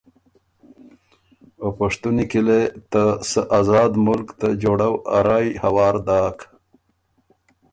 [1.61, 2.61] او پشتُونی کی لې
[2.91, 6.37] ته سۀ آزاد ملک ته جوړؤ ا رایٛ هوار داک۔